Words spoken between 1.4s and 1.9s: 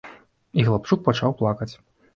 плакаць.